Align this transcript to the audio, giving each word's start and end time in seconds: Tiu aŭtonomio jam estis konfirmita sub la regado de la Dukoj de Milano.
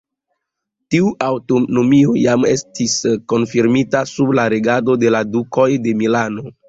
Tiu 0.93 1.09
aŭtonomio 1.25 2.15
jam 2.21 2.47
estis 2.53 2.95
konfirmita 3.35 4.01
sub 4.13 4.33
la 4.41 4.47
regado 4.55 4.97
de 5.05 5.13
la 5.17 5.23
Dukoj 5.37 5.69
de 5.85 5.95
Milano. 6.01 6.49